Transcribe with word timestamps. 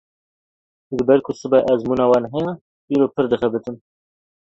Ji 0.95 1.01
ber 1.07 1.19
ku 1.25 1.31
sibê 1.39 1.59
ezmûna 1.73 2.05
wan 2.11 2.25
heye, 2.31 2.51
îro 2.93 3.07
pir 3.13 3.25
dixebitin. 3.31 3.75